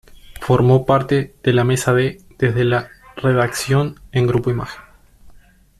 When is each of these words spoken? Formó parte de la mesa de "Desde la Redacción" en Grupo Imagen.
Formó 0.39 0.87
parte 0.87 1.35
de 1.43 1.53
la 1.53 1.63
mesa 1.63 1.93
de 1.93 2.23
"Desde 2.39 2.63
la 2.63 2.89
Redacción" 3.17 3.99
en 4.11 4.25
Grupo 4.25 4.49
Imagen. 4.49 4.81